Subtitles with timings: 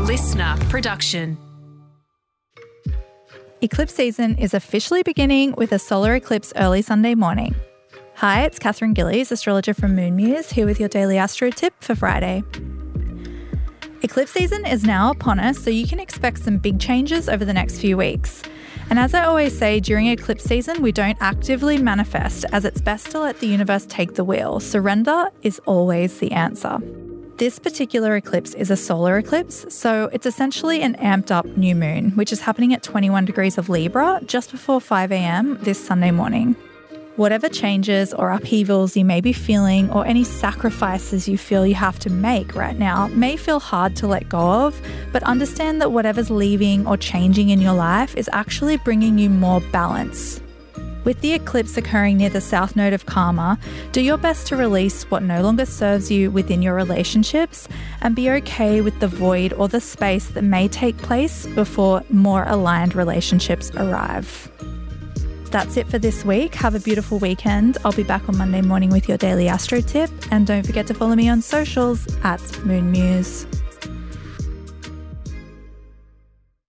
[0.00, 1.36] LiSTNR production.
[3.60, 7.54] Eclipse season is officially beginning with a solar eclipse early Sunday morning.
[8.14, 11.94] Hi, it's Katherine Gillies, astrologer from Moon Muse, here with your daily astro tip for
[11.94, 12.42] Friday.
[14.02, 17.52] Eclipse season is now upon us, so you can expect some big changes over the
[17.52, 18.42] next few weeks.
[18.88, 23.10] And as I always say, during eclipse season, we don't actively manifest, as it's best
[23.10, 24.60] to let the universe take the wheel.
[24.60, 26.78] Surrender is always the answer.
[27.40, 32.10] This particular eclipse is a solar eclipse, so it's essentially an amped up new moon,
[32.10, 36.54] which is happening at 21 degrees of Libra just before 5 am this Sunday morning.
[37.16, 41.98] Whatever changes or upheavals you may be feeling, or any sacrifices you feel you have
[42.00, 44.78] to make right now, may feel hard to let go of,
[45.10, 49.62] but understand that whatever's leaving or changing in your life is actually bringing you more
[49.72, 50.42] balance.
[51.04, 53.58] With the eclipse occurring near the south node of karma,
[53.92, 57.68] do your best to release what no longer serves you within your relationships
[58.02, 62.44] and be okay with the void or the space that may take place before more
[62.44, 64.50] aligned relationships arrive.
[65.50, 66.54] That's it for this week.
[66.54, 67.78] Have a beautiful weekend.
[67.84, 70.10] I'll be back on Monday morning with your daily astro tip.
[70.30, 73.46] And don't forget to follow me on socials at Moon Muse.